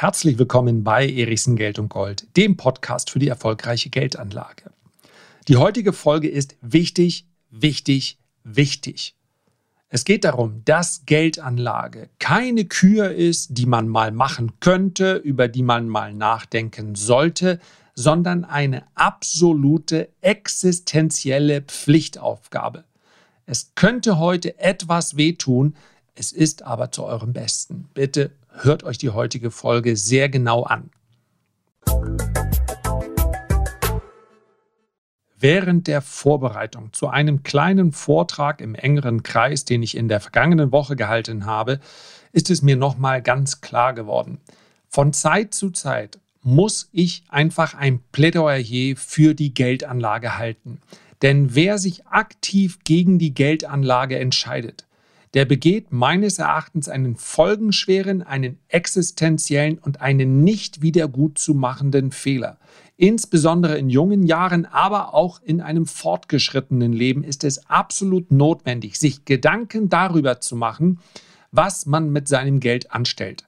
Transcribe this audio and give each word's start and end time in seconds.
Herzlich 0.00 0.38
willkommen 0.38 0.82
bei 0.82 1.06
Erichsen 1.06 1.56
Geld 1.56 1.78
und 1.78 1.90
Gold, 1.90 2.26
dem 2.34 2.56
Podcast 2.56 3.10
für 3.10 3.18
die 3.18 3.28
erfolgreiche 3.28 3.90
Geldanlage. 3.90 4.70
Die 5.46 5.58
heutige 5.58 5.92
Folge 5.92 6.26
ist 6.26 6.56
wichtig, 6.62 7.26
wichtig, 7.50 8.18
wichtig. 8.42 9.14
Es 9.90 10.06
geht 10.06 10.24
darum, 10.24 10.62
dass 10.64 11.04
Geldanlage 11.04 12.08
keine 12.18 12.64
Kür 12.64 13.10
ist, 13.10 13.58
die 13.58 13.66
man 13.66 13.88
mal 13.88 14.10
machen 14.10 14.52
könnte, 14.60 15.16
über 15.16 15.48
die 15.48 15.62
man 15.62 15.86
mal 15.86 16.14
nachdenken 16.14 16.94
sollte, 16.94 17.60
sondern 17.94 18.46
eine 18.46 18.84
absolute 18.94 20.08
existenzielle 20.22 21.60
Pflichtaufgabe. 21.60 22.84
Es 23.44 23.72
könnte 23.74 24.18
heute 24.18 24.58
etwas 24.58 25.18
wehtun, 25.18 25.76
es 26.14 26.32
ist 26.32 26.62
aber 26.62 26.90
zu 26.90 27.04
eurem 27.04 27.34
Besten. 27.34 27.90
Bitte 27.92 28.30
hört 28.64 28.84
euch 28.84 28.98
die 28.98 29.10
heutige 29.10 29.50
Folge 29.50 29.96
sehr 29.96 30.28
genau 30.28 30.64
an. 30.64 30.90
Während 35.38 35.86
der 35.86 36.02
Vorbereitung 36.02 36.92
zu 36.92 37.08
einem 37.08 37.42
kleinen 37.42 37.92
Vortrag 37.92 38.60
im 38.60 38.74
engeren 38.74 39.22
Kreis, 39.22 39.64
den 39.64 39.82
ich 39.82 39.96
in 39.96 40.08
der 40.08 40.20
vergangenen 40.20 40.70
Woche 40.70 40.96
gehalten 40.96 41.46
habe, 41.46 41.80
ist 42.32 42.50
es 42.50 42.60
mir 42.60 42.76
nochmal 42.76 43.22
ganz 43.22 43.62
klar 43.62 43.94
geworden. 43.94 44.38
Von 44.88 45.14
Zeit 45.14 45.54
zu 45.54 45.70
Zeit 45.70 46.18
muss 46.42 46.90
ich 46.92 47.24
einfach 47.28 47.74
ein 47.74 48.00
Plädoyer 48.12 48.96
für 48.96 49.34
die 49.34 49.54
Geldanlage 49.54 50.36
halten. 50.36 50.80
Denn 51.22 51.54
wer 51.54 51.78
sich 51.78 52.06
aktiv 52.06 52.78
gegen 52.84 53.18
die 53.18 53.34
Geldanlage 53.34 54.18
entscheidet, 54.18 54.86
der 55.34 55.44
begeht 55.44 55.92
meines 55.92 56.38
Erachtens 56.38 56.88
einen 56.88 57.14
folgenschweren, 57.14 58.22
einen 58.22 58.58
existenziellen 58.68 59.78
und 59.78 60.00
einen 60.00 60.42
nicht 60.42 60.82
wieder 60.82 61.06
gut 61.06 61.38
zu 61.38 61.54
machenden 61.54 62.10
Fehler. 62.10 62.58
Insbesondere 62.96 63.78
in 63.78 63.88
jungen 63.88 64.24
Jahren, 64.24 64.66
aber 64.66 65.14
auch 65.14 65.40
in 65.42 65.60
einem 65.60 65.86
fortgeschrittenen 65.86 66.92
Leben 66.92 67.24
ist 67.24 67.44
es 67.44 67.66
absolut 67.70 68.30
notwendig, 68.30 68.98
sich 68.98 69.24
Gedanken 69.24 69.88
darüber 69.88 70.40
zu 70.40 70.56
machen, 70.56 70.98
was 71.52 71.86
man 71.86 72.10
mit 72.10 72.28
seinem 72.28 72.60
Geld 72.60 72.92
anstellt. 72.92 73.46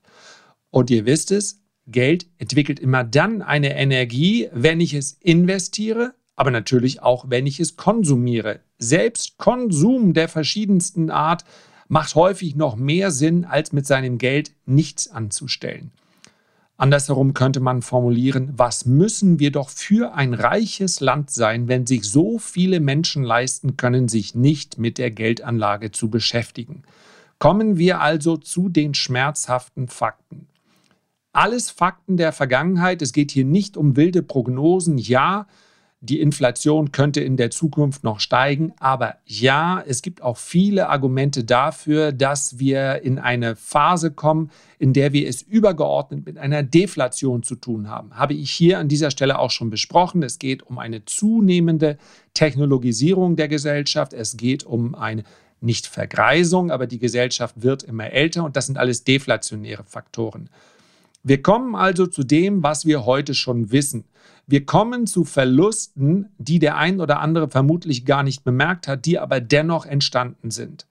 Und 0.71 0.91
ihr 0.91 1.05
wisst 1.05 1.33
es, 1.33 1.61
Geld 1.87 2.27
entwickelt 2.39 2.81
immer 2.81 3.05
dann 3.05 3.43
eine 3.43 3.77
Energie, 3.77 4.49
wenn 4.53 4.81
ich 4.81 4.95
es 4.95 5.19
investiere, 5.21 6.15
aber 6.37 6.51
natürlich 6.51 7.03
auch, 7.03 7.27
wenn 7.29 7.47
ich 7.47 7.61
es 7.61 7.77
konsumiere. 7.77 8.61
Selbst 8.79 9.37
Konsum 9.37 10.15
der 10.15 10.29
verschiedensten 10.29 11.11
Art 11.11 11.45
macht 11.93 12.15
häufig 12.15 12.57
noch 12.57 12.77
mehr 12.77 13.11
Sinn, 13.11 13.45
als 13.45 13.73
mit 13.73 13.87
seinem 13.87 14.17
Geld 14.17 14.53
nichts 14.65 15.11
anzustellen. 15.11 15.91
Andersherum 16.79 17.35
könnte 17.35 17.61
man 17.61 17.83
formulieren, 17.83 18.55
was 18.57 18.87
müssen 18.87 19.39
wir 19.39 19.53
doch 19.53 19.69
für 19.69 20.15
ein 20.15 20.33
reiches 20.33 21.01
Land 21.01 21.31
sein, 21.31 21.69
wenn 21.69 21.87
sich 21.87 22.05
so 22.05 22.39
viele 22.39 22.81
Menschen 22.81 23.23
leisten 23.25 23.77
können, 23.77 24.09
sich 24.09 24.35
nicht 24.35 24.79
mit 24.79 24.97
der 24.97 25.11
Geldanlage 25.11 25.91
zu 25.91 26.09
beschäftigen. 26.09 26.85
Kommen 27.39 27.77
wir 27.77 28.01
also 28.01 28.39
zu 28.39 28.71
den 28.71 28.95
schmerzhaften 28.95 29.87
Fakten. 29.87 30.47
Alles 31.35 31.69
Fakten 31.69 32.17
der 32.17 32.33
Vergangenheit, 32.33 33.03
es 33.03 33.13
geht 33.13 33.33
hier 33.33 33.45
nicht 33.45 33.77
um 33.77 33.97
wilde 33.97 34.23
Prognosen, 34.23 34.97
ja, 34.97 35.47
die 36.05 36.21
Inflation 36.21 36.91
könnte 36.91 37.21
in 37.21 37.37
der 37.37 37.53
Zukunft 37.53 38.03
noch 38.03 38.19
steigen. 38.19 38.73
Aber 38.81 39.19
ja, 39.25 39.83
es 39.87 40.03
gibt 40.03 40.21
auch 40.21 40.37
viele 40.37 40.89
Argumente 40.89 41.45
dafür, 41.45 42.11
dass 42.11 42.59
wir 42.59 43.03
in 43.03 43.21
eine 43.21 43.55
Phase 43.55 44.11
kommen, 44.11 44.51
in 44.81 44.93
der 44.93 45.13
wir 45.13 45.29
es 45.29 45.43
übergeordnet 45.43 46.27
mit 46.27 46.39
einer 46.39 46.65
Deflation 46.65 47.45
zu 47.45 47.55
tun 47.55 47.89
haben. 47.89 48.17
Habe 48.17 48.35
ich 48.35 48.51
hier 48.51 48.81
an 48.81 48.89
dieser 48.89 49.13
Stelle 49.13 49.39
auch 49.39 49.53
schon 49.53 49.71
besprochen. 49.71 50.25
Es 50.25 50.41
geht 50.41 50.65
um 50.65 50.79
eine 50.79 51.05
zunehmende 51.05 51.99
Technologisierung 52.35 53.37
der 53.37 53.47
Gesellschaft. 53.47 54.13
Es 54.13 54.37
geht 54.37 54.65
um 54.65 54.97
eine 54.97 55.23
nicht 55.61 55.87
Vergreisung, 55.87 56.73
aber 56.73 56.89
die 56.89 56.99
Gesellschaft 56.99 57.63
wird 57.63 57.85
immer 57.85 58.11
älter 58.11 58.43
und 58.43 58.57
das 58.57 58.67
sind 58.67 58.77
alles 58.77 59.05
deflationäre 59.05 59.85
Faktoren. 59.85 60.51
Wir 61.23 61.41
kommen 61.41 61.77
also 61.77 62.09
zu 62.09 62.25
dem, 62.25 62.65
was 62.65 62.87
wir 62.87 63.07
heute 63.07 63.35
schon 63.35 63.71
wissen. 63.71 64.05
Wir 64.47 64.67
kommen 64.67 65.07
zu 65.07 65.25
Verlusten, 65.25 66.29
die 66.39 66.59
der 66.59 66.77
ein 66.77 67.01
oder 67.01 67.21
andere 67.21 67.49
vermutlich 67.49 68.05
gar 68.05 68.23
nicht 68.23 68.45
bemerkt 68.45 68.89
hat, 68.89 69.07
die 69.07 69.19
aber 69.19 69.41
dennoch 69.41 69.87
entstanden 69.87 70.51
sind. 70.51 70.87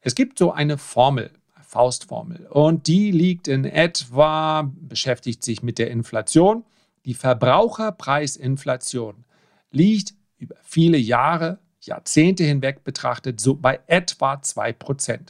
Es 0.00 0.14
gibt 0.14 0.38
so 0.38 0.52
eine 0.52 0.76
Formel, 0.78 1.30
Faustformel, 1.62 2.46
und 2.46 2.86
die 2.86 3.10
liegt 3.12 3.48
in 3.48 3.64
etwa, 3.64 4.70
beschäftigt 4.74 5.44
sich 5.44 5.62
mit 5.62 5.78
der 5.78 5.90
Inflation. 5.90 6.64
Die 7.04 7.14
Verbraucherpreisinflation 7.14 9.24
liegt 9.70 10.14
über 10.38 10.56
viele 10.62 10.98
Jahre, 10.98 11.58
Jahrzehnte 11.80 12.44
hinweg 12.44 12.84
betrachtet 12.84 13.40
so 13.40 13.54
bei 13.54 13.80
etwa 13.86 14.34
2%. 14.34 15.28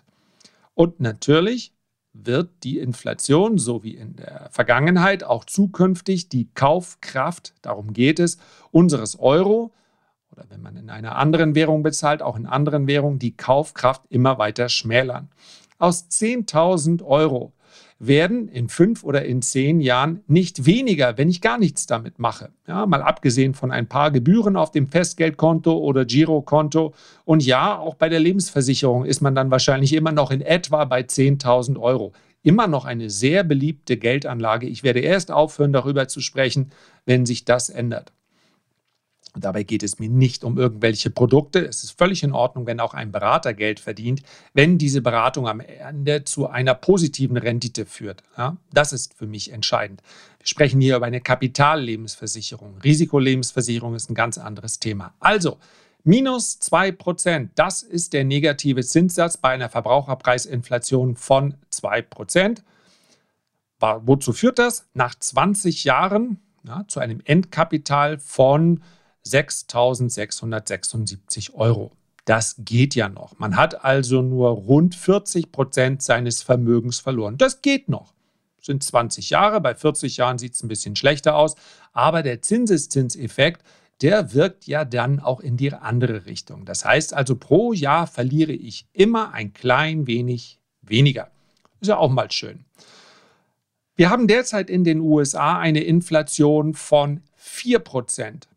Und 0.74 1.00
natürlich 1.00 1.72
wird 2.12 2.50
die 2.64 2.78
Inflation, 2.78 3.58
so 3.58 3.82
wie 3.82 3.94
in 3.94 4.16
der 4.16 4.48
Vergangenheit, 4.50 5.24
auch 5.24 5.44
zukünftig 5.44 6.28
die 6.28 6.48
Kaufkraft, 6.54 7.54
darum 7.62 7.92
geht 7.92 8.18
es, 8.18 8.38
unseres 8.70 9.18
Euro 9.18 9.72
oder 10.32 10.44
wenn 10.48 10.62
man 10.62 10.76
in 10.76 10.90
einer 10.90 11.16
anderen 11.16 11.54
Währung 11.54 11.82
bezahlt, 11.82 12.22
auch 12.22 12.36
in 12.36 12.46
anderen 12.46 12.86
Währungen, 12.86 13.18
die 13.18 13.36
Kaufkraft 13.36 14.02
immer 14.08 14.38
weiter 14.38 14.68
schmälern. 14.68 15.28
Aus 15.78 16.08
10.000 16.10 17.02
Euro 17.02 17.52
werden 17.98 18.48
in 18.48 18.68
fünf 18.68 19.04
oder 19.04 19.24
in 19.24 19.42
zehn 19.42 19.80
Jahren 19.80 20.22
nicht 20.26 20.66
weniger, 20.66 21.18
wenn 21.18 21.28
ich 21.28 21.40
gar 21.40 21.58
nichts 21.58 21.86
damit 21.86 22.18
mache. 22.18 22.50
Ja, 22.66 22.86
mal 22.86 23.02
abgesehen 23.02 23.54
von 23.54 23.70
ein 23.70 23.88
paar 23.88 24.10
Gebühren 24.10 24.56
auf 24.56 24.70
dem 24.70 24.88
Festgeldkonto 24.88 25.76
oder 25.76 26.04
Girokonto. 26.04 26.94
Und 27.24 27.44
ja, 27.44 27.78
auch 27.78 27.94
bei 27.94 28.08
der 28.08 28.20
Lebensversicherung 28.20 29.04
ist 29.04 29.20
man 29.20 29.34
dann 29.34 29.50
wahrscheinlich 29.50 29.92
immer 29.92 30.12
noch 30.12 30.30
in 30.30 30.40
etwa 30.40 30.84
bei 30.84 31.02
10.000 31.02 31.78
Euro. 31.78 32.12
Immer 32.42 32.66
noch 32.66 32.86
eine 32.86 33.10
sehr 33.10 33.44
beliebte 33.44 33.98
Geldanlage. 33.98 34.66
Ich 34.66 34.82
werde 34.82 35.00
erst 35.00 35.30
aufhören, 35.30 35.72
darüber 35.74 36.08
zu 36.08 36.20
sprechen, 36.20 36.70
wenn 37.04 37.26
sich 37.26 37.44
das 37.44 37.68
ändert. 37.68 38.12
Und 39.34 39.44
dabei 39.44 39.62
geht 39.62 39.82
es 39.82 39.98
mir 39.98 40.08
nicht 40.08 40.42
um 40.42 40.58
irgendwelche 40.58 41.10
Produkte. 41.10 41.64
Es 41.64 41.84
ist 41.84 41.96
völlig 41.96 42.22
in 42.22 42.32
Ordnung, 42.32 42.66
wenn 42.66 42.80
auch 42.80 42.94
ein 42.94 43.12
Berater 43.12 43.54
Geld 43.54 43.78
verdient, 43.78 44.22
wenn 44.54 44.76
diese 44.76 45.02
Beratung 45.02 45.46
am 45.46 45.60
Ende 45.60 46.24
zu 46.24 46.48
einer 46.48 46.74
positiven 46.74 47.36
Rendite 47.36 47.86
führt. 47.86 48.22
Ja, 48.36 48.56
das 48.72 48.92
ist 48.92 49.14
für 49.14 49.26
mich 49.26 49.52
entscheidend. 49.52 50.02
Wir 50.38 50.46
sprechen 50.46 50.80
hier 50.80 50.96
über 50.96 51.06
eine 51.06 51.20
Kapitallebensversicherung. 51.20 52.78
Risikolebensversicherung 52.82 53.94
ist 53.94 54.10
ein 54.10 54.14
ganz 54.14 54.38
anderes 54.38 54.80
Thema. 54.80 55.14
Also, 55.20 55.58
minus 56.02 56.58
2%, 56.60 57.50
das 57.54 57.82
ist 57.82 58.12
der 58.12 58.24
negative 58.24 58.82
Zinssatz 58.82 59.36
bei 59.36 59.50
einer 59.50 59.68
Verbraucherpreisinflation 59.68 61.16
von 61.16 61.54
2%. 61.72 62.62
Wozu 63.80 64.32
führt 64.32 64.58
das? 64.58 64.86
Nach 64.94 65.14
20 65.14 65.84
Jahren 65.84 66.40
ja, 66.64 66.84
zu 66.88 67.00
einem 67.00 67.20
Endkapital 67.24 68.18
von 68.18 68.82
6.676 69.26 71.54
Euro. 71.54 71.92
Das 72.24 72.56
geht 72.58 72.94
ja 72.94 73.08
noch. 73.08 73.38
Man 73.38 73.56
hat 73.56 73.84
also 73.84 74.22
nur 74.22 74.50
rund 74.50 74.94
40 74.94 75.50
Prozent 75.52 76.02
seines 76.02 76.42
Vermögens 76.42 77.00
verloren. 77.00 77.38
Das 77.38 77.62
geht 77.62 77.88
noch. 77.88 78.12
Das 78.58 78.66
sind 78.66 78.84
20 78.84 79.30
Jahre. 79.30 79.60
Bei 79.60 79.74
40 79.74 80.18
Jahren 80.18 80.38
sieht 80.38 80.54
es 80.54 80.62
ein 80.62 80.68
bisschen 80.68 80.94
schlechter 80.96 81.34
aus. 81.34 81.56
Aber 81.92 82.22
der 82.22 82.42
Zinseszinseffekt, 82.42 83.62
der 84.02 84.34
wirkt 84.34 84.66
ja 84.66 84.84
dann 84.84 85.20
auch 85.20 85.40
in 85.40 85.56
die 85.56 85.72
andere 85.72 86.26
Richtung. 86.26 86.64
Das 86.64 86.84
heißt 86.84 87.14
also, 87.14 87.36
pro 87.36 87.72
Jahr 87.72 88.06
verliere 88.06 88.52
ich 88.52 88.86
immer 88.92 89.32
ein 89.32 89.52
klein 89.52 90.06
wenig 90.06 90.58
weniger. 90.82 91.30
Ist 91.80 91.88
ja 91.88 91.96
auch 91.96 92.10
mal 92.10 92.30
schön. 92.30 92.64
Wir 93.96 94.10
haben 94.10 94.28
derzeit 94.28 94.70
in 94.70 94.84
den 94.84 95.00
USA 95.00 95.58
eine 95.58 95.82
Inflation 95.82 96.74
von 96.74 97.22
4 97.36 97.80
Prozent. 97.80 98.48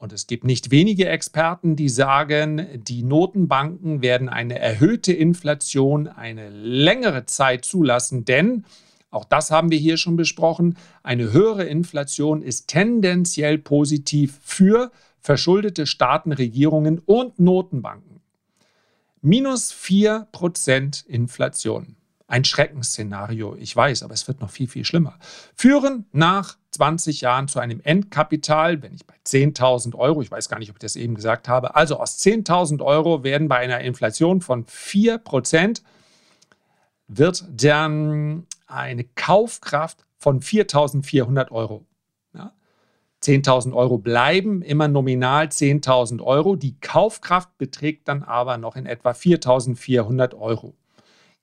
Und 0.00 0.14
es 0.14 0.26
gibt 0.26 0.44
nicht 0.44 0.70
wenige 0.70 1.10
Experten, 1.10 1.76
die 1.76 1.90
sagen, 1.90 2.66
die 2.72 3.02
Notenbanken 3.02 4.00
werden 4.00 4.30
eine 4.30 4.58
erhöhte 4.58 5.12
Inflation 5.12 6.08
eine 6.08 6.48
längere 6.48 7.26
Zeit 7.26 7.66
zulassen, 7.66 8.24
denn, 8.24 8.64
auch 9.10 9.26
das 9.26 9.50
haben 9.50 9.70
wir 9.70 9.76
hier 9.76 9.98
schon 9.98 10.16
besprochen, 10.16 10.78
eine 11.02 11.34
höhere 11.34 11.64
Inflation 11.64 12.40
ist 12.40 12.68
tendenziell 12.68 13.58
positiv 13.58 14.40
für 14.42 14.90
verschuldete 15.18 15.84
Staaten, 15.84 16.32
Regierungen 16.32 16.98
und 17.04 17.38
Notenbanken. 17.38 18.22
Minus 19.20 19.70
4% 19.70 21.06
Inflation 21.08 21.96
ein 22.30 22.44
Schreckensszenario, 22.44 23.56
ich 23.58 23.74
weiß, 23.74 24.04
aber 24.04 24.14
es 24.14 24.28
wird 24.28 24.40
noch 24.40 24.50
viel, 24.50 24.68
viel 24.68 24.84
schlimmer, 24.84 25.18
führen 25.56 26.06
nach 26.12 26.56
20 26.70 27.22
Jahren 27.22 27.48
zu 27.48 27.58
einem 27.58 27.80
Endkapital, 27.82 28.82
wenn 28.82 28.94
ich 28.94 29.04
bei 29.04 29.14
10.000 29.26 29.96
Euro, 29.96 30.22
ich 30.22 30.30
weiß 30.30 30.48
gar 30.48 30.60
nicht, 30.60 30.70
ob 30.70 30.76
ich 30.76 30.80
das 30.80 30.94
eben 30.94 31.16
gesagt 31.16 31.48
habe, 31.48 31.74
also 31.74 31.98
aus 31.98 32.18
10.000 32.20 32.82
Euro 32.84 33.24
werden 33.24 33.48
bei 33.48 33.56
einer 33.56 33.80
Inflation 33.80 34.40
von 34.40 34.64
4% 34.64 35.82
wird 37.08 37.44
dann 37.50 38.46
eine 38.68 39.02
Kaufkraft 39.02 40.06
von 40.16 40.40
4.400 40.40 41.50
Euro. 41.50 41.84
Ja? 42.32 42.52
10.000 43.24 43.74
Euro 43.74 43.98
bleiben 43.98 44.62
immer 44.62 44.86
nominal 44.86 45.46
10.000 45.46 46.22
Euro. 46.22 46.54
Die 46.54 46.78
Kaufkraft 46.78 47.58
beträgt 47.58 48.06
dann 48.06 48.22
aber 48.22 48.56
noch 48.58 48.76
in 48.76 48.86
etwa 48.86 49.10
4.400 49.10 50.36
Euro. 50.36 50.76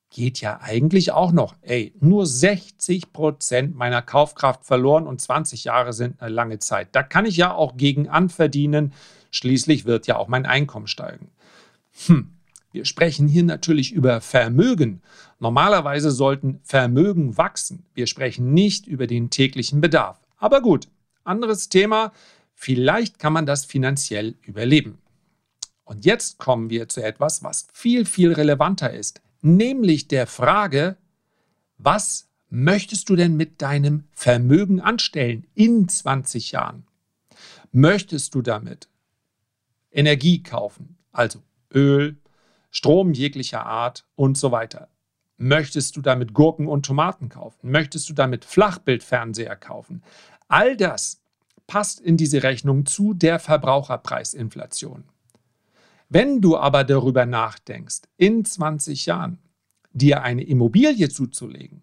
Geht 0.09 0.39
ja 0.39 0.59
eigentlich 0.62 1.12
auch 1.12 1.31
noch. 1.31 1.56
Ey, 1.62 1.94
nur 2.00 2.25
60 2.25 3.12
Prozent 3.12 3.75
meiner 3.75 4.01
Kaufkraft 4.01 4.65
verloren 4.65 5.06
und 5.06 5.19
20 5.19 5.65
Jahre 5.65 5.94
sind 5.94 6.21
eine 6.21 6.33
lange 6.33 6.59
Zeit. 6.59 6.89
Da 6.94 7.04
kann 7.04 7.25
ich 7.25 7.38
ja 7.38 7.54
auch 7.54 7.75
gegen 7.75 8.07
anverdienen. 8.07 8.94
Schließlich 9.31 9.86
wird 9.86 10.07
ja 10.07 10.18
auch 10.18 10.27
mein 10.27 10.45
Einkommen 10.45 10.88
steigen. 10.88 11.30
Hm, 12.06 12.31
wir 12.71 12.86
sprechen 12.86 13.27
hier 13.27 13.44
natürlich 13.44 13.92
über 13.92 14.21
Vermögen. 14.21 15.01
Normalerweise 15.39 16.12
sollten 16.12 16.59
Vermögen 16.63 17.38
wachsen. 17.38 17.86
Wir 17.94 18.07
sprechen 18.07 18.54
nicht 18.54 18.88
über 18.88 19.07
den 19.07 19.30
täglichen 19.30 19.81
Bedarf. 19.81 20.19
Aber 20.38 20.62
gut, 20.62 20.88
anderes 21.24 21.69
Thema. 21.69 22.13
Vielleicht 22.54 23.19
kann 23.19 23.33
man 23.33 23.45
das 23.45 23.65
finanziell 23.65 24.36
überleben. 24.42 24.98
Und 25.86 26.06
jetzt 26.06 26.38
kommen 26.38 26.69
wir 26.69 26.89
zu 26.89 27.04
etwas, 27.04 27.44
was 27.44 27.68
viel, 27.71 28.06
viel 28.06 28.33
relevanter 28.33 28.92
ist, 28.92 29.21
nämlich 29.55 30.07
der 30.07 30.27
Frage, 30.27 30.97
was 31.77 32.29
möchtest 32.49 33.09
du 33.09 33.15
denn 33.15 33.35
mit 33.35 33.61
deinem 33.61 34.05
Vermögen 34.11 34.81
anstellen 34.81 35.47
in 35.53 35.88
20 35.88 36.51
Jahren? 36.51 36.85
Möchtest 37.71 38.35
du 38.35 38.41
damit 38.41 38.89
Energie 39.91 40.44
kaufen, 40.44 40.97
also 41.11 41.41
Öl, 41.73 42.17
Strom 42.69 43.13
jeglicher 43.13 43.65
Art 43.65 44.05
und 44.15 44.38
so 44.38 44.51
weiter. 44.51 44.89
Möchtest 45.38 45.95
du 45.95 46.01
damit 46.01 46.33
Gurken 46.33 46.67
und 46.67 46.85
Tomaten 46.85 47.29
kaufen? 47.29 47.71
Möchtest 47.71 48.09
du 48.09 48.13
damit 48.13 48.45
Flachbildfernseher 48.45 49.55
kaufen? 49.55 50.03
All 50.47 50.75
das 50.77 51.21
passt 51.67 51.99
in 51.99 52.17
diese 52.17 52.44
Rechnung 52.44 52.85
zu 52.85 53.13
der 53.13 53.39
Verbraucherpreisinflation. 53.39 55.03
Wenn 56.09 56.42
du 56.42 56.57
aber 56.57 56.83
darüber 56.83 57.25
nachdenkst, 57.25 58.04
in 58.18 58.45
20 58.45 59.06
Jahren 59.06 59.39
dir 59.92 60.21
eine 60.21 60.44
Immobilie 60.44 61.09
zuzulegen 61.09 61.81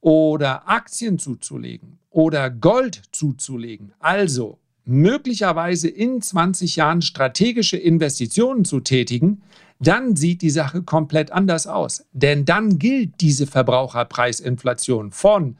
oder 0.00 0.68
Aktien 0.68 1.18
zuzulegen 1.18 1.98
oder 2.10 2.50
Gold 2.50 3.02
zuzulegen, 3.12 3.92
also 4.00 4.58
möglicherweise 4.84 5.88
in 5.88 6.20
20 6.20 6.76
Jahren 6.76 7.02
strategische 7.02 7.76
Investitionen 7.76 8.64
zu 8.64 8.80
tätigen, 8.80 9.42
dann 9.78 10.16
sieht 10.16 10.42
die 10.42 10.50
Sache 10.50 10.82
komplett 10.82 11.30
anders 11.30 11.66
aus. 11.66 12.04
Denn 12.12 12.44
dann 12.44 12.78
gilt 12.78 13.20
diese 13.20 13.46
Verbraucherpreisinflation 13.46 15.12
von 15.12 15.56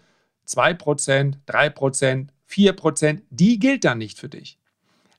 2%, 0.46 1.34
3%, 1.46 2.26
4%, 2.50 3.20
die 3.30 3.58
gilt 3.58 3.84
dann 3.84 3.98
nicht 3.98 4.18
für 4.18 4.28
dich. 4.28 4.58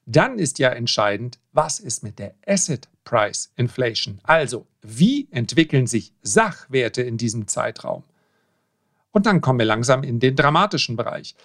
Dann 0.06 0.38
ist 0.38 0.59
ja 0.59 0.69
entscheidend, 0.69 1.39
was 1.53 1.79
ist 1.79 2.03
mit 2.03 2.19
der 2.19 2.33
Asset 2.45 2.89
Price 3.03 3.51
Inflation? 3.55 4.19
Also, 4.23 4.65
wie 4.81 5.27
entwickeln 5.31 5.88
sich 5.88 6.11
Sachwerte 6.21 7.01
in 7.03 7.17
diesem 7.17 7.47
Zeitraum? 7.47 8.03
Und 9.11 9.27
dann 9.27 9.41
kommen 9.41 9.59
wir 9.59 9.65
langsam 9.65 10.03
in 10.03 10.19
den 10.19 10.35
dramatischen 10.35 10.95
Bereich. 10.95 11.35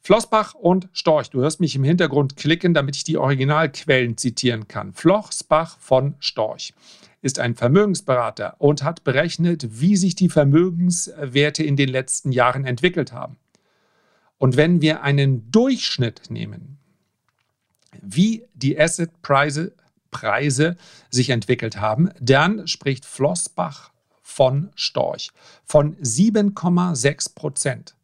Flossbach 0.00 0.54
und 0.54 0.88
Storch. 0.92 1.30
Du 1.30 1.40
hörst 1.40 1.60
mich 1.60 1.76
im 1.76 1.84
Hintergrund 1.84 2.36
klicken, 2.36 2.72
damit 2.72 2.96
ich 2.96 3.04
die 3.04 3.18
Originalquellen 3.18 4.16
zitieren 4.16 4.68
kann. 4.68 4.94
Flossbach 4.94 5.78
von 5.78 6.14
Storch 6.18 6.72
ist 7.20 7.38
ein 7.38 7.54
Vermögensberater 7.54 8.54
und 8.58 8.84
hat 8.84 9.04
berechnet, 9.04 9.80
wie 9.80 9.96
sich 9.96 10.14
die 10.14 10.28
Vermögenswerte 10.28 11.62
in 11.62 11.76
den 11.76 11.88
letzten 11.88 12.32
Jahren 12.32 12.64
entwickelt 12.64 13.12
haben. 13.12 13.36
Und 14.38 14.56
wenn 14.56 14.80
wir 14.80 15.02
einen 15.02 15.50
Durchschnitt 15.50 16.30
nehmen, 16.30 16.77
wie 18.02 18.44
die 18.54 18.78
Assetpreise 18.78 19.72
Preise 20.10 20.76
sich 21.10 21.30
entwickelt 21.30 21.80
haben, 21.80 22.10
dann 22.20 22.66
spricht 22.66 23.04
Flossbach 23.04 23.90
von 24.22 24.70
Storch 24.74 25.30
von 25.64 25.96
7,6 25.96 27.34
Prozent. 27.34 27.94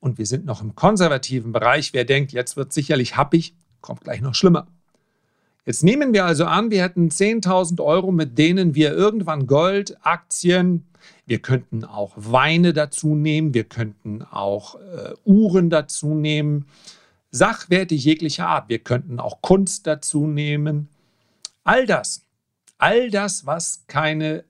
Und 0.00 0.18
wir 0.18 0.26
sind 0.26 0.44
noch 0.44 0.62
im 0.62 0.74
konservativen 0.74 1.52
Bereich. 1.52 1.92
Wer 1.92 2.04
denkt, 2.04 2.32
jetzt 2.32 2.56
wird 2.56 2.72
sicherlich 2.72 3.16
happig, 3.16 3.54
kommt 3.80 4.02
gleich 4.02 4.20
noch 4.20 4.34
schlimmer. 4.34 4.66
Jetzt 5.64 5.82
nehmen 5.82 6.12
wir 6.12 6.24
also 6.24 6.44
an, 6.44 6.70
wir 6.70 6.82
hätten 6.82 7.08
10.000 7.08 7.82
Euro, 7.82 8.12
mit 8.12 8.38
denen 8.38 8.76
wir 8.76 8.92
irgendwann 8.92 9.48
Gold, 9.48 9.96
Aktien, 10.06 10.86
wir 11.26 11.40
könnten 11.40 11.84
auch 11.84 12.12
Weine 12.14 12.72
dazu 12.72 13.16
nehmen, 13.16 13.52
wir 13.52 13.64
könnten 13.64 14.22
auch 14.22 14.76
äh, 14.76 15.14
Uhren 15.24 15.70
dazu 15.70 16.14
nehmen, 16.14 16.66
Sachwerte 17.36 17.94
jeglicher 17.94 18.48
Art, 18.48 18.68
wir 18.68 18.78
könnten 18.78 19.20
auch 19.20 19.42
Kunst 19.42 19.86
dazu 19.86 20.26
nehmen. 20.26 20.88
All 21.64 21.86
das, 21.86 22.22
all 22.78 23.10
das, 23.10 23.46
was 23.46 23.84
keine 23.86 24.44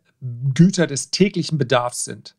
Güter 0.54 0.86
des 0.86 1.10
täglichen 1.10 1.58
Bedarfs 1.58 2.04
sind, 2.04 2.36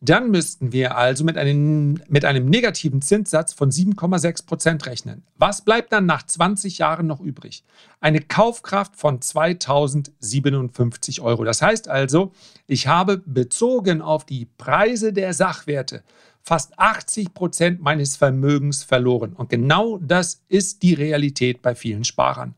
dann 0.00 0.30
müssten 0.30 0.72
wir 0.72 0.96
also 0.96 1.24
mit 1.24 1.36
einem, 1.36 2.00
mit 2.08 2.24
einem 2.24 2.46
negativen 2.46 3.02
Zinssatz 3.02 3.52
von 3.52 3.72
7,6 3.72 4.46
Prozent 4.46 4.86
rechnen. 4.86 5.24
Was 5.36 5.62
bleibt 5.62 5.92
dann 5.92 6.06
nach 6.06 6.24
20 6.24 6.78
Jahren 6.78 7.08
noch 7.08 7.20
übrig? 7.20 7.64
Eine 8.00 8.20
Kaufkraft 8.20 8.94
von 8.94 9.20
2057 9.20 11.20
Euro. 11.20 11.42
Das 11.42 11.62
heißt 11.62 11.88
also, 11.88 12.30
ich 12.68 12.86
habe 12.86 13.20
bezogen 13.26 14.00
auf 14.00 14.24
die 14.24 14.46
Preise 14.56 15.12
der 15.12 15.34
Sachwerte 15.34 16.04
fast 16.48 16.78
80 16.78 17.34
Prozent 17.34 17.82
meines 17.82 18.16
Vermögens 18.16 18.82
verloren. 18.82 19.34
Und 19.34 19.50
genau 19.50 19.98
das 19.98 20.42
ist 20.48 20.82
die 20.82 20.94
Realität 20.94 21.60
bei 21.60 21.74
vielen 21.74 22.04
Sparern. 22.04 22.54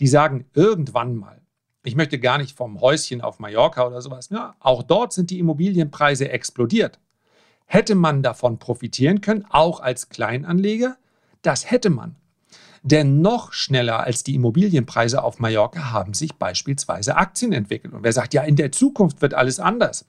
Die 0.00 0.08
sagen 0.08 0.44
irgendwann 0.54 1.14
mal, 1.14 1.40
ich 1.84 1.94
möchte 1.94 2.18
gar 2.18 2.38
nicht 2.38 2.56
vom 2.56 2.80
Häuschen 2.80 3.20
auf 3.20 3.38
Mallorca 3.38 3.86
oder 3.86 4.02
sowas. 4.02 4.28
Ja, 4.30 4.56
auch 4.58 4.82
dort 4.82 5.12
sind 5.12 5.30
die 5.30 5.38
Immobilienpreise 5.38 6.30
explodiert. 6.30 6.98
Hätte 7.64 7.94
man 7.94 8.24
davon 8.24 8.58
profitieren 8.58 9.20
können, 9.20 9.46
auch 9.48 9.78
als 9.78 10.08
Kleinanleger? 10.08 10.96
Das 11.42 11.70
hätte 11.70 11.90
man. 11.90 12.16
Denn 12.82 13.20
noch 13.20 13.52
schneller 13.52 14.00
als 14.00 14.24
die 14.24 14.34
Immobilienpreise 14.34 15.22
auf 15.22 15.38
Mallorca 15.38 15.92
haben 15.92 16.12
sich 16.12 16.34
beispielsweise 16.34 17.16
Aktien 17.16 17.52
entwickelt. 17.52 17.94
Und 17.94 18.02
wer 18.02 18.12
sagt, 18.12 18.34
ja, 18.34 18.42
in 18.42 18.56
der 18.56 18.72
Zukunft 18.72 19.22
wird 19.22 19.34
alles 19.34 19.60
anders. 19.60 20.06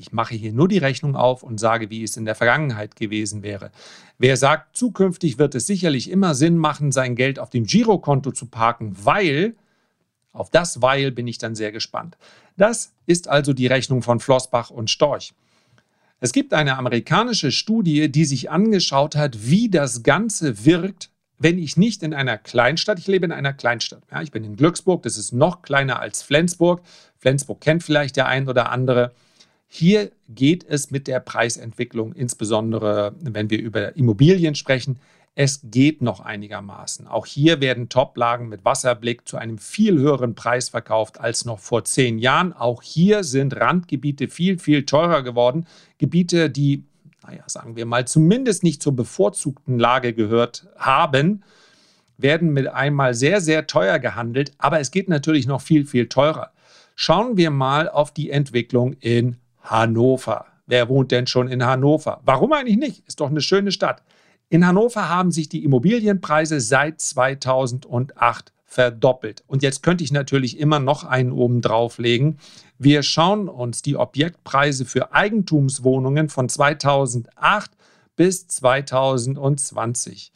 Ich 0.00 0.12
mache 0.12 0.34
hier 0.34 0.52
nur 0.52 0.66
die 0.66 0.78
Rechnung 0.78 1.14
auf 1.14 1.42
und 1.42 1.60
sage, 1.60 1.90
wie 1.90 2.02
es 2.02 2.16
in 2.16 2.24
der 2.24 2.34
Vergangenheit 2.34 2.96
gewesen 2.96 3.42
wäre. 3.42 3.70
Wer 4.18 4.36
sagt, 4.36 4.76
zukünftig 4.76 5.38
wird 5.38 5.54
es 5.54 5.66
sicherlich 5.66 6.10
immer 6.10 6.34
Sinn 6.34 6.56
machen, 6.56 6.90
sein 6.90 7.16
Geld 7.16 7.38
auf 7.38 7.50
dem 7.50 7.64
Girokonto 7.64 8.32
zu 8.32 8.46
parken, 8.46 8.96
weil 9.02 9.54
auf 10.32 10.50
das 10.50 10.80
Weil 10.80 11.10
bin 11.10 11.26
ich 11.26 11.38
dann 11.38 11.54
sehr 11.54 11.70
gespannt. 11.70 12.16
Das 12.56 12.92
ist 13.06 13.28
also 13.28 13.52
die 13.52 13.66
Rechnung 13.66 14.02
von 14.02 14.20
Flossbach 14.20 14.70
und 14.70 14.88
Storch. 14.90 15.34
Es 16.20 16.32
gibt 16.32 16.54
eine 16.54 16.76
amerikanische 16.76 17.50
Studie, 17.50 18.10
die 18.10 18.24
sich 18.24 18.50
angeschaut 18.50 19.16
hat, 19.16 19.46
wie 19.48 19.68
das 19.68 20.02
Ganze 20.02 20.64
wirkt, 20.64 21.10
wenn 21.38 21.58
ich 21.58 21.78
nicht 21.78 22.02
in 22.02 22.12
einer 22.12 22.36
Kleinstadt, 22.36 22.98
ich 22.98 23.06
lebe 23.06 23.24
in 23.24 23.32
einer 23.32 23.54
Kleinstadt. 23.54 24.02
Ja, 24.10 24.20
ich 24.20 24.30
bin 24.30 24.44
in 24.44 24.56
Glücksburg, 24.56 25.02
das 25.02 25.16
ist 25.16 25.32
noch 25.32 25.62
kleiner 25.62 25.98
als 25.98 26.22
Flensburg. 26.22 26.82
Flensburg 27.16 27.62
kennt 27.62 27.82
vielleicht 27.82 28.16
der 28.16 28.26
ein 28.26 28.48
oder 28.48 28.70
andere. 28.70 29.12
Hier 29.72 30.10
geht 30.28 30.64
es 30.68 30.90
mit 30.90 31.06
der 31.06 31.20
Preisentwicklung, 31.20 32.12
insbesondere 32.12 33.14
wenn 33.20 33.50
wir 33.50 33.60
über 33.60 33.96
Immobilien 33.96 34.56
sprechen, 34.56 34.98
es 35.36 35.60
geht 35.62 36.02
noch 36.02 36.18
einigermaßen. 36.18 37.06
Auch 37.06 37.24
hier 37.24 37.60
werden 37.60 37.88
Toplagen 37.88 38.48
mit 38.48 38.64
Wasserblick 38.64 39.28
zu 39.28 39.36
einem 39.36 39.58
viel 39.58 39.96
höheren 39.96 40.34
Preis 40.34 40.70
verkauft 40.70 41.20
als 41.20 41.44
noch 41.44 41.60
vor 41.60 41.84
zehn 41.84 42.18
Jahren. 42.18 42.52
Auch 42.52 42.82
hier 42.82 43.22
sind 43.22 43.54
Randgebiete 43.54 44.26
viel, 44.26 44.58
viel 44.58 44.84
teurer 44.86 45.22
geworden. 45.22 45.66
Gebiete, 45.98 46.50
die, 46.50 46.82
naja, 47.22 47.44
sagen 47.46 47.76
wir 47.76 47.86
mal, 47.86 48.08
zumindest 48.08 48.64
nicht 48.64 48.82
zur 48.82 48.96
bevorzugten 48.96 49.78
Lage 49.78 50.14
gehört 50.14 50.66
haben, 50.78 51.44
werden 52.18 52.52
mit 52.52 52.66
einmal 52.66 53.14
sehr, 53.14 53.40
sehr 53.40 53.68
teuer 53.68 54.00
gehandelt. 54.00 54.50
Aber 54.58 54.80
es 54.80 54.90
geht 54.90 55.08
natürlich 55.08 55.46
noch 55.46 55.60
viel, 55.60 55.86
viel 55.86 56.08
teurer. 56.08 56.50
Schauen 56.96 57.36
wir 57.36 57.50
mal 57.52 57.88
auf 57.88 58.12
die 58.12 58.30
Entwicklung 58.30 58.94
in 58.94 59.36
Hannover. 59.62 60.46
Wer 60.66 60.88
wohnt 60.88 61.10
denn 61.10 61.26
schon 61.26 61.48
in 61.48 61.64
Hannover? 61.64 62.20
Warum 62.24 62.52
eigentlich 62.52 62.76
nicht? 62.76 63.06
Ist 63.06 63.20
doch 63.20 63.30
eine 63.30 63.40
schöne 63.40 63.72
Stadt. 63.72 64.02
In 64.48 64.66
Hannover 64.66 65.08
haben 65.08 65.30
sich 65.30 65.48
die 65.48 65.64
Immobilienpreise 65.64 66.60
seit 66.60 67.00
2008 67.00 68.52
verdoppelt. 68.64 69.42
Und 69.48 69.64
jetzt 69.64 69.82
könnte 69.82 70.04
ich 70.04 70.12
natürlich 70.12 70.58
immer 70.58 70.78
noch 70.78 71.02
einen 71.02 71.32
oben 71.32 71.60
drauflegen. 71.60 72.38
Wir 72.78 73.02
schauen 73.02 73.48
uns 73.48 73.82
die 73.82 73.96
Objektpreise 73.96 74.84
für 74.84 75.12
Eigentumswohnungen 75.12 76.28
von 76.28 76.48
2008 76.48 77.72
bis 78.14 78.46
2020 78.46 80.32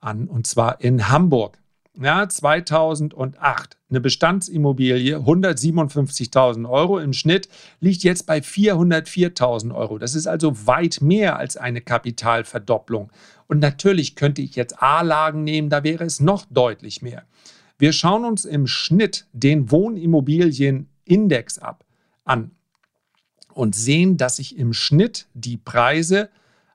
an, 0.00 0.26
und 0.26 0.46
zwar 0.46 0.80
in 0.80 1.10
Hamburg. 1.10 1.58
Ja, 2.00 2.28
2008 2.28 3.76
eine 3.88 4.00
Bestandsimmobilie 4.00 5.18
157.000 5.18 6.68
Euro 6.68 6.98
im 6.98 7.12
Schnitt 7.12 7.48
liegt 7.80 8.02
jetzt 8.02 8.26
bei 8.26 8.38
404.000 8.38 9.72
Euro. 9.74 9.98
Das 9.98 10.16
ist 10.16 10.26
also 10.26 10.66
weit 10.66 11.00
mehr 11.00 11.38
als 11.38 11.56
eine 11.56 11.80
Kapitalverdopplung. 11.80 13.12
Und 13.46 13.60
natürlich 13.60 14.16
könnte 14.16 14.42
ich 14.42 14.56
jetzt 14.56 14.82
A-Lagen 14.82 15.44
nehmen, 15.44 15.70
da 15.70 15.84
wäre 15.84 16.04
es 16.04 16.18
noch 16.18 16.46
deutlich 16.50 17.00
mehr. 17.00 17.22
Wir 17.78 17.92
schauen 17.92 18.24
uns 18.24 18.44
im 18.44 18.66
Schnitt 18.66 19.28
den 19.32 19.70
Wohnimmobilienindex 19.70 21.58
ab 21.58 21.84
an 22.24 22.50
und 23.52 23.76
sehen, 23.76 24.16
dass 24.16 24.36
sich 24.36 24.58
im 24.58 24.72
Schnitt 24.72 25.28
die 25.34 25.58
Preise 25.58 26.28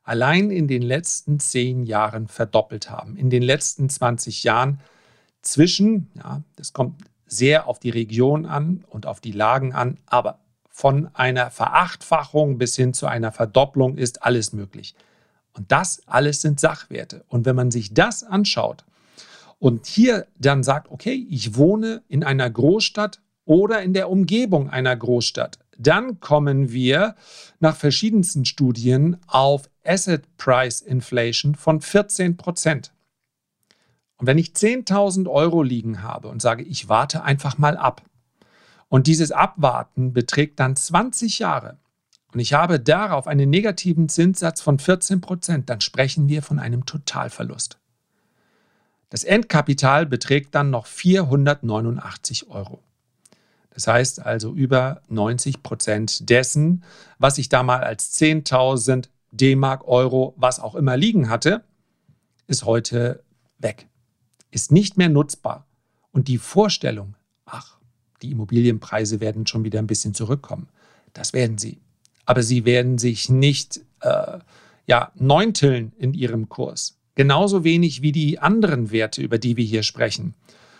allein 0.03 0.49
in 0.49 0.67
den 0.67 0.81
letzten 0.81 1.39
zehn 1.39 1.83
Jahren 1.83 2.27
verdoppelt 2.27 2.89
haben. 2.89 3.17
In 3.17 3.29
den 3.29 3.43
letzten 3.43 3.89
20 3.89 4.43
Jahren 4.43 4.79
zwischen, 5.41 6.09
ja, 6.15 6.41
das 6.55 6.73
kommt 6.73 7.01
sehr 7.25 7.67
auf 7.67 7.79
die 7.79 7.89
Region 7.89 8.45
an 8.45 8.83
und 8.89 9.05
auf 9.05 9.21
die 9.21 9.31
Lagen 9.31 9.73
an, 9.73 9.97
aber 10.05 10.39
von 10.69 11.09
einer 11.13 11.51
Verachtfachung 11.51 12.57
bis 12.57 12.75
hin 12.75 12.93
zu 12.93 13.07
einer 13.07 13.31
Verdopplung 13.31 13.97
ist 13.97 14.23
alles 14.23 14.53
möglich. 14.53 14.95
Und 15.53 15.71
das 15.71 16.01
alles 16.07 16.41
sind 16.41 16.59
Sachwerte. 16.59 17.23
Und 17.27 17.45
wenn 17.45 17.55
man 17.55 17.71
sich 17.71 17.93
das 17.93 18.23
anschaut 18.23 18.85
und 19.59 19.85
hier 19.85 20.27
dann 20.37 20.63
sagt, 20.63 20.89
okay, 20.89 21.27
ich 21.29 21.55
wohne 21.55 22.03
in 22.07 22.23
einer 22.23 22.49
Großstadt 22.49 23.21
oder 23.45 23.81
in 23.81 23.93
der 23.93 24.09
Umgebung 24.09 24.69
einer 24.69 24.95
Großstadt, 24.95 25.59
dann 25.77 26.19
kommen 26.19 26.71
wir 26.71 27.15
nach 27.59 27.75
verschiedensten 27.75 28.45
Studien 28.45 29.17
auf 29.27 29.69
Asset 29.83 30.37
Price 30.37 30.81
Inflation 30.81 31.55
von 31.55 31.81
14 31.81 32.37
Prozent. 32.37 32.91
Und 34.21 34.27
wenn 34.27 34.37
ich 34.37 34.49
10.000 34.49 35.27
Euro 35.27 35.63
liegen 35.63 36.03
habe 36.03 36.27
und 36.27 36.43
sage, 36.43 36.61
ich 36.61 36.87
warte 36.87 37.23
einfach 37.23 37.57
mal 37.57 37.75
ab, 37.75 38.03
und 38.87 39.07
dieses 39.07 39.31
Abwarten 39.31 40.13
beträgt 40.13 40.59
dann 40.59 40.75
20 40.75 41.39
Jahre, 41.39 41.79
und 42.31 42.39
ich 42.39 42.53
habe 42.53 42.79
darauf 42.79 43.25
einen 43.25 43.49
negativen 43.49 44.09
Zinssatz 44.09 44.61
von 44.61 44.77
14 44.77 45.21
Prozent, 45.21 45.71
dann 45.71 45.81
sprechen 45.81 46.29
wir 46.29 46.43
von 46.43 46.59
einem 46.59 46.85
Totalverlust. 46.85 47.79
Das 49.09 49.23
Endkapital 49.23 50.05
beträgt 50.05 50.53
dann 50.53 50.69
noch 50.69 50.85
489 50.85 52.47
Euro. 52.51 52.83
Das 53.71 53.87
heißt 53.87 54.23
also 54.23 54.53
über 54.53 55.01
90 55.07 55.63
Prozent 55.63 56.29
dessen, 56.29 56.83
was 57.17 57.39
ich 57.39 57.49
da 57.49 57.63
mal 57.63 57.83
als 57.83 58.13
10.000 58.21 59.09
D-Mark, 59.31 59.87
Euro, 59.87 60.35
was 60.37 60.59
auch 60.59 60.75
immer 60.75 60.95
liegen 60.95 61.27
hatte, 61.27 61.63
ist 62.45 62.65
heute 62.65 63.23
weg 63.57 63.87
ist 64.51 64.71
nicht 64.71 64.97
mehr 64.97 65.09
nutzbar. 65.09 65.65
Und 66.11 66.27
die 66.27 66.37
Vorstellung, 66.37 67.15
ach, 67.45 67.77
die 68.21 68.31
Immobilienpreise 68.31 69.19
werden 69.19 69.47
schon 69.47 69.63
wieder 69.63 69.79
ein 69.79 69.87
bisschen 69.87 70.13
zurückkommen, 70.13 70.67
das 71.13 71.33
werden 71.33 71.57
sie. 71.57 71.79
Aber 72.25 72.43
sie 72.43 72.65
werden 72.65 72.97
sich 72.97 73.29
nicht 73.29 73.81
äh, 74.01 74.39
ja, 74.85 75.11
neunteln 75.15 75.93
in 75.97 76.13
ihrem 76.13 76.49
Kurs. 76.49 76.97
Genauso 77.15 77.63
wenig 77.63 78.01
wie 78.01 78.11
die 78.11 78.39
anderen 78.39 78.91
Werte, 78.91 79.21
über 79.21 79.37
die 79.37 79.57
wir 79.57 79.65
hier 79.65 79.83
sprechen. 79.83 80.33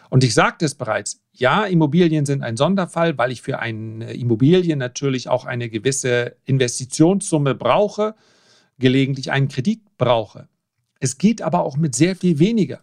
Und 0.09 0.23
ich 0.23 0.33
sagte 0.33 0.65
es 0.65 0.75
bereits, 0.75 1.21
ja, 1.33 1.65
Immobilien 1.65 2.25
sind 2.25 2.43
ein 2.43 2.57
Sonderfall, 2.57 3.17
weil 3.17 3.31
ich 3.31 3.41
für 3.41 3.59
eine 3.59 4.13
Immobilie 4.13 4.75
natürlich 4.75 5.29
auch 5.29 5.45
eine 5.45 5.69
gewisse 5.69 6.35
Investitionssumme 6.45 7.55
brauche, 7.55 8.15
gelegentlich 8.77 9.31
einen 9.31 9.47
Kredit 9.47 9.97
brauche. 9.97 10.49
Es 10.99 11.17
geht 11.17 11.41
aber 11.41 11.63
auch 11.63 11.77
mit 11.77 11.95
sehr 11.95 12.15
viel 12.15 12.39
weniger. 12.39 12.81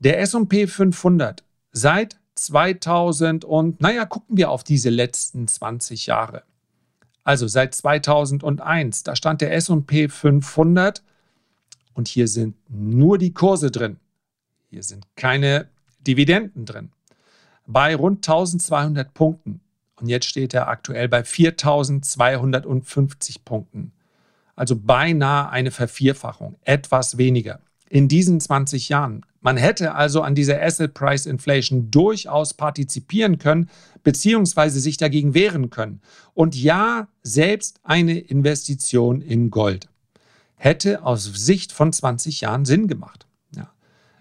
Der 0.00 0.20
SP 0.22 0.68
500 0.68 1.42
seit 1.72 2.20
2000 2.36 3.44
und, 3.44 3.80
naja, 3.80 4.04
gucken 4.04 4.36
wir 4.36 4.50
auf 4.50 4.62
diese 4.62 4.90
letzten 4.90 5.48
20 5.48 6.06
Jahre. 6.06 6.44
Also 7.24 7.48
seit 7.48 7.74
2001, 7.74 9.02
da 9.02 9.16
stand 9.16 9.40
der 9.40 9.52
SP 9.58 10.06
500 10.08 11.02
und 11.94 12.06
hier 12.06 12.28
sind 12.28 12.54
nur 12.68 13.18
die 13.18 13.34
Kurse 13.34 13.72
drin. 13.72 13.98
Hier 14.70 14.84
sind 14.84 15.04
keine 15.16 15.68
Dividenden 16.06 16.64
drin. 16.64 16.92
Bei 17.66 17.96
rund 17.96 18.18
1200 18.18 19.12
Punkten. 19.12 19.60
Und 19.96 20.08
jetzt 20.08 20.26
steht 20.26 20.54
er 20.54 20.68
aktuell 20.68 21.08
bei 21.08 21.24
4250 21.24 23.44
Punkten. 23.44 23.90
Also 24.54 24.76
beinahe 24.76 25.50
eine 25.50 25.72
Vervierfachung, 25.72 26.54
etwas 26.62 27.18
weniger 27.18 27.60
in 27.90 28.08
diesen 28.08 28.40
20 28.40 28.88
Jahren. 28.88 29.24
Man 29.40 29.56
hätte 29.56 29.94
also 29.94 30.22
an 30.22 30.34
dieser 30.34 30.60
Asset 30.60 30.94
Price 30.94 31.26
Inflation 31.26 31.90
durchaus 31.90 32.54
partizipieren 32.54 33.38
können, 33.38 33.70
beziehungsweise 34.02 34.80
sich 34.80 34.96
dagegen 34.96 35.34
wehren 35.34 35.70
können. 35.70 36.00
Und 36.34 36.56
ja, 36.56 37.08
selbst 37.22 37.80
eine 37.84 38.18
Investition 38.18 39.20
in 39.20 39.50
Gold 39.50 39.88
hätte 40.58 41.04
aus 41.04 41.24
Sicht 41.24 41.72
von 41.72 41.92
20 41.92 42.42
Jahren 42.42 42.64
Sinn 42.64 42.88
gemacht. 42.88 43.26
Ja. 43.54 43.70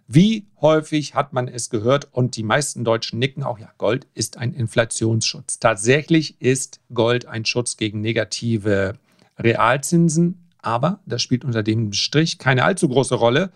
Wie 0.08 0.46
häufig 0.62 1.16
hat 1.16 1.34
man 1.34 1.48
es 1.48 1.70
gehört 1.70 2.08
und 2.14 2.36
die 2.36 2.44
meisten 2.44 2.86
Deutschen 2.86 3.20
nicken 3.20 3.44
auch, 3.44 3.60
ja, 3.60 3.72
Gold 3.78 4.08
ist 4.14 4.38
ein 4.38 4.54
Inflationsschutz. 4.54 5.60
Tatsächlich 5.60 6.40
ist 6.40 6.80
Gold 6.94 7.26
ein 7.26 7.44
Schutz 7.44 7.76
gegen 7.76 8.02
negative 8.02 8.94
Realzinsen, 9.38 10.47
aber 10.62 11.00
das 11.06 11.22
spielt 11.22 11.46
unter 11.46 11.64
dem 11.64 11.94
Strich 11.94 12.38
keine 12.38 12.64
allzu 12.64 12.90
große 12.90 13.16
Rolle, 13.16 13.52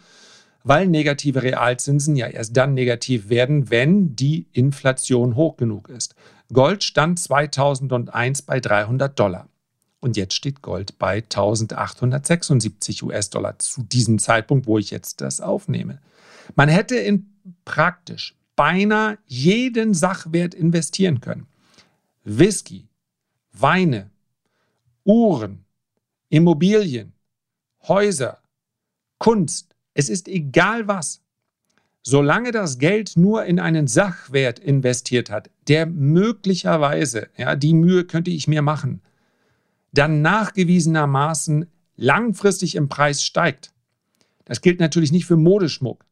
weil 0.64 0.88
negative 0.88 1.44
Realzinsen 1.44 2.16
ja 2.16 2.28
erst 2.28 2.56
dann 2.56 2.74
negativ 2.74 3.30
werden, 3.30 3.70
wenn 3.70 4.16
die 4.16 4.48
Inflation 4.52 5.36
hoch 5.36 5.58
genug 5.58 5.90
ist. 5.90 6.16
Gold 6.54 6.84
stand 6.84 7.20
2001 7.20 8.44
bei 8.44 8.60
300 8.60 9.18
Dollar. 9.18 9.48
Und 10.02 10.18
jetzt 10.18 10.34
steht 10.34 10.62
Gold 10.62 10.98
bei 10.98 11.18
1876 11.18 13.04
US-Dollar 13.04 13.60
zu 13.60 13.84
diesem 13.84 14.18
Zeitpunkt, 14.18 14.66
wo 14.66 14.78
ich 14.78 14.90
jetzt 14.90 15.22
das 15.22 15.42
aufnehme. 15.42 16.00
Man 16.56 16.70
hätte 16.70 16.96
in 16.96 17.30
praktisch 17.66 18.36
beinahe 18.56 19.18
jeden 19.28 19.94
Sachwert 19.94 20.54
investieren 20.54 21.22
können. 21.22 21.48
Whisky, 22.24 22.88
Weine, 23.54 24.10
Uhren, 25.04 25.66
Immobilien, 26.32 27.12
Häuser, 27.90 28.42
Kunst, 29.18 29.76
es 29.94 30.08
ist 30.08 30.30
egal 30.30 30.88
was. 30.88 31.22
Solange 32.04 32.52
das 32.52 32.78
Geld 32.78 33.18
nur 33.18 33.44
in 33.44 33.60
einen 33.60 33.88
Sachwert 33.88 34.58
investiert 34.58 35.30
hat, 35.30 35.50
der 35.68 35.86
möglicherweise, 35.86 37.28
ja, 37.36 37.58
die 37.58 37.74
Mühe 37.74 38.06
könnte 38.06 38.32
ich 38.32 38.48
mir 38.48 38.62
machen, 38.62 39.02
dann 39.92 40.22
nachgewiesenermaßen 40.22 41.68
langfristig 41.98 42.76
im 42.76 42.88
Preis 42.88 43.26
steigt. 43.26 43.74
Das 44.46 44.62
gilt 44.62 44.80
natürlich 44.80 45.12
nicht 45.12 45.26
für 45.26 45.36
Modeschmuck. 45.36 46.06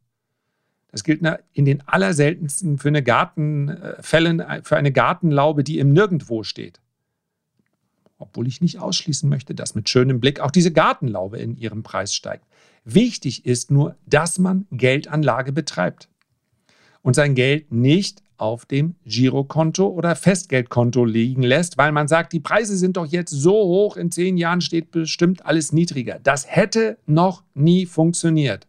Das 0.92 1.06
gilt 1.06 1.22
in 1.54 1.64
den 1.64 1.88
allerseltensten 1.88 2.78
für 2.78 2.90
eine 2.90 3.04
Gartenfällen, 3.04 4.42
äh, 4.42 4.62
für 4.64 4.76
eine 4.76 4.92
Gartenlaube, 4.92 5.64
die 5.64 5.80
im 5.80 5.94
Nirgendwo 5.94 6.44
steht 6.44 6.82
obwohl 8.20 8.48
ich 8.48 8.62
nicht 8.62 8.80
ausschließen 8.80 9.28
möchte, 9.28 9.56
dass 9.56 9.74
mit 9.74 9.90
schönem 9.90 10.20
Blick 10.20 10.40
auch 10.40 10.52
diese 10.52 10.72
Gartenlaube 10.72 11.40
in 11.40 11.58
ihrem 11.58 11.82
Preis 11.82 12.14
steigt. 12.14 12.46
Wichtig 12.86 13.46
ist 13.46 13.72
nur, 13.72 13.96
dass 14.06 14.38
man 14.38 14.68
Geldanlage 14.72 15.52
betreibt 15.52 16.10
und 17.02 17.16
sein 17.16 17.34
Geld 17.34 17.72
nicht 17.72 18.22
auf 18.38 18.66
dem 18.66 18.96
Girokonto 19.06 19.88
oder 19.88 20.16
Festgeldkonto 20.16 21.04
liegen 21.04 21.44
lässt, 21.44 21.78
weil 21.78 21.92
man 21.92 22.08
sagt, 22.08 22.32
die 22.32 22.40
Preise 22.40 22.78
sind 22.78 22.98
doch 22.98 23.06
jetzt 23.06 23.32
so 23.32 23.54
hoch, 23.54 23.98
in 23.98 24.12
zehn 24.12 24.38
Jahren 24.38 24.62
steht 24.62 24.92
bestimmt 24.92 25.46
alles 25.46 25.74
niedriger. 25.74 26.20
Das 26.24 26.48
hätte 26.48 26.98
noch 27.06 27.44
nie 27.54 27.86
funktioniert. 27.86 28.68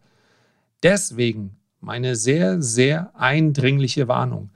Deswegen 0.82 1.56
meine 1.80 2.16
sehr, 2.16 2.60
sehr 2.60 3.12
eindringliche 3.14 4.08
Warnung. 4.08 4.50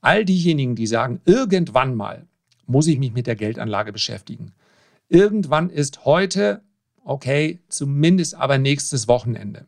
All 0.00 0.24
diejenigen, 0.24 0.76
die 0.76 0.86
sagen, 0.86 1.20
irgendwann 1.24 1.94
mal, 1.94 2.26
muss 2.66 2.86
ich 2.86 2.98
mich 2.98 3.12
mit 3.12 3.26
der 3.26 3.36
Geldanlage 3.36 3.92
beschäftigen. 3.92 4.52
Irgendwann 5.08 5.70
ist 5.70 6.04
heute, 6.04 6.62
okay, 7.04 7.60
zumindest 7.68 8.34
aber 8.34 8.58
nächstes 8.58 9.08
Wochenende. 9.08 9.66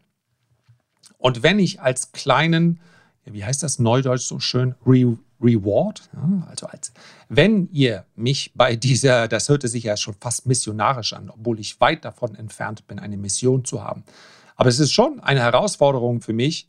Und 1.19 1.43
wenn 1.43 1.59
ich 1.59 1.81
als 1.81 2.13
kleinen, 2.13 2.81
wie 3.25 3.45
heißt 3.45 3.63
das 3.63 3.79
neudeutsch 3.79 4.23
so 4.23 4.41
schön, 4.41 4.75
Re 4.87 5.17
Reward, 5.41 6.11
also 6.49 6.67
als 6.67 6.93
wenn 7.29 7.69
ihr 7.71 8.05
mich 8.17 8.51
bei 8.57 8.75
dieser, 8.75 9.29
das 9.29 9.49
hörte 9.49 9.69
sich 9.69 9.85
ja 9.85 9.97
schon 9.97 10.15
fast 10.21 10.47
missionarisch 10.47 11.13
an, 11.13 11.31
obwohl 11.31 11.61
ich 11.61 11.81
weit 11.81 12.05
davon 12.05 12.35
entfernt 12.35 12.89
bin, 12.89 12.99
eine 12.99 13.17
Mission 13.17 13.65
zu 13.65 13.85
haben. 13.85 14.03
Aber 14.57 14.69
es 14.69 14.81
ist 14.81 14.91
schon 14.91 15.21
eine 15.21 15.39
Herausforderung 15.39 16.23
für 16.23 16.33
mich, 16.33 16.69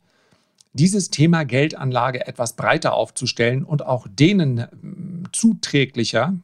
dieses 0.72 1.10
Thema 1.10 1.44
Geldanlage 1.44 2.26
etwas 2.26 2.54
breiter 2.54 2.94
aufzustellen 2.94 3.64
und 3.64 3.84
auch 3.84 4.06
denen 4.08 4.66
hm, 4.70 5.24
zuträglicher 5.32 6.34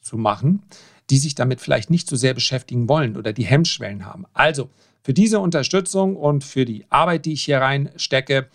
zu 0.00 0.16
machen, 0.16 0.62
die 1.10 1.18
sich 1.18 1.34
damit 1.34 1.60
vielleicht 1.60 1.90
nicht 1.90 2.08
so 2.08 2.16
sehr 2.16 2.34
beschäftigen 2.34 2.88
wollen 2.88 3.16
oder 3.16 3.32
die 3.32 3.44
Hemmschwellen 3.44 4.06
haben. 4.06 4.24
Also 4.32 4.70
für 5.02 5.12
diese 5.12 5.40
Unterstützung 5.40 6.16
und 6.16 6.44
für 6.44 6.64
die 6.64 6.86
Arbeit, 6.88 7.26
die 7.26 7.32
ich 7.32 7.44
hier 7.44 7.58
reinstecke, 7.58 8.48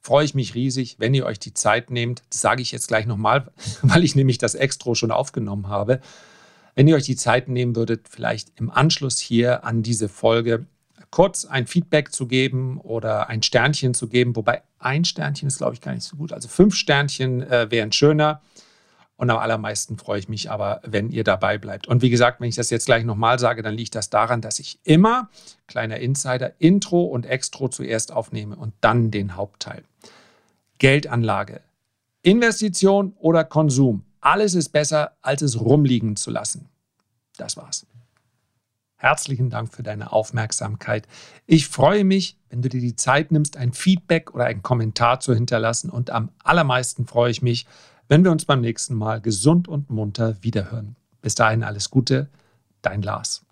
freue 0.00 0.24
ich 0.26 0.34
mich 0.34 0.54
riesig, 0.54 0.96
wenn 0.98 1.14
ihr 1.14 1.24
euch 1.24 1.38
die 1.38 1.54
Zeit 1.54 1.90
nehmt. 1.90 2.22
Das 2.30 2.42
sage 2.42 2.62
ich 2.62 2.72
jetzt 2.72 2.88
gleich 2.88 3.06
nochmal, 3.06 3.50
weil 3.82 4.04
ich 4.04 4.14
nämlich 4.14 4.38
das 4.38 4.54
Extro 4.54 4.94
schon 4.94 5.10
aufgenommen 5.10 5.68
habe. 5.68 6.00
Wenn 6.74 6.88
ihr 6.88 6.96
euch 6.96 7.04
die 7.04 7.16
Zeit 7.16 7.48
nehmen 7.48 7.74
würdet, 7.74 8.08
vielleicht 8.08 8.52
im 8.56 8.70
Anschluss 8.70 9.18
hier 9.18 9.64
an 9.64 9.82
diese 9.82 10.08
Folge 10.08 10.66
kurz 11.14 11.44
ein 11.44 11.68
Feedback 11.68 12.12
zu 12.12 12.26
geben 12.26 12.80
oder 12.80 13.28
ein 13.28 13.40
Sternchen 13.44 13.94
zu 13.94 14.08
geben, 14.08 14.34
wobei 14.34 14.62
ein 14.80 15.04
Sternchen 15.04 15.46
ist, 15.46 15.58
glaube 15.58 15.74
ich, 15.74 15.80
gar 15.80 15.94
nicht 15.94 16.02
so 16.02 16.16
gut. 16.16 16.32
Also 16.32 16.48
fünf 16.48 16.74
Sternchen 16.74 17.40
äh, 17.40 17.70
wären 17.70 17.92
schöner. 17.92 18.42
Und 19.14 19.30
am 19.30 19.38
allermeisten 19.38 19.96
freue 19.96 20.18
ich 20.18 20.28
mich 20.28 20.50
aber, 20.50 20.80
wenn 20.82 21.10
ihr 21.10 21.22
dabei 21.22 21.56
bleibt. 21.56 21.86
Und 21.86 22.02
wie 22.02 22.10
gesagt, 22.10 22.40
wenn 22.40 22.48
ich 22.48 22.56
das 22.56 22.68
jetzt 22.70 22.86
gleich 22.86 23.04
nochmal 23.04 23.38
sage, 23.38 23.62
dann 23.62 23.74
liegt 23.74 23.94
das 23.94 24.10
daran, 24.10 24.40
dass 24.40 24.58
ich 24.58 24.80
immer, 24.82 25.30
kleiner 25.68 25.98
Insider, 25.98 26.54
Intro 26.58 27.04
und 27.04 27.26
Extro 27.26 27.68
zuerst 27.68 28.10
aufnehme 28.10 28.56
und 28.56 28.74
dann 28.80 29.12
den 29.12 29.36
Hauptteil. 29.36 29.84
Geldanlage, 30.78 31.60
Investition 32.22 33.14
oder 33.20 33.44
Konsum. 33.44 34.02
Alles 34.20 34.56
ist 34.56 34.70
besser, 34.70 35.12
als 35.22 35.42
es 35.42 35.60
rumliegen 35.60 36.16
zu 36.16 36.32
lassen. 36.32 36.68
Das 37.36 37.56
war's. 37.56 37.86
Herzlichen 38.96 39.50
Dank 39.50 39.72
für 39.74 39.82
deine 39.82 40.12
Aufmerksamkeit. 40.12 41.06
Ich 41.46 41.68
freue 41.68 42.04
mich, 42.04 42.38
wenn 42.48 42.62
du 42.62 42.68
dir 42.68 42.80
die 42.80 42.96
Zeit 42.96 43.32
nimmst, 43.32 43.56
ein 43.56 43.72
Feedback 43.72 44.34
oder 44.34 44.44
einen 44.44 44.62
Kommentar 44.62 45.20
zu 45.20 45.34
hinterlassen. 45.34 45.90
Und 45.90 46.10
am 46.10 46.30
allermeisten 46.42 47.06
freue 47.06 47.30
ich 47.30 47.42
mich, 47.42 47.66
wenn 48.08 48.24
wir 48.24 48.30
uns 48.30 48.44
beim 48.44 48.60
nächsten 48.60 48.94
Mal 48.94 49.20
gesund 49.20 49.68
und 49.68 49.90
munter 49.90 50.42
wiederhören. 50.42 50.96
Bis 51.20 51.34
dahin 51.34 51.64
alles 51.64 51.90
Gute, 51.90 52.28
dein 52.82 53.02
Lars. 53.02 53.44